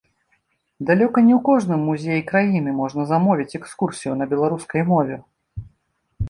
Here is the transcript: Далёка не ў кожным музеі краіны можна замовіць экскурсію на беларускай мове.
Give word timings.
Далёка 0.89 1.17
не 1.27 1.33
ў 1.35 1.41
кожным 1.49 1.83
музеі 1.89 2.23
краіны 2.31 2.73
можна 2.79 3.05
замовіць 3.11 3.57
экскурсію 3.61 4.13
на 4.23 4.29
беларускай 4.33 4.81
мове. 4.91 5.15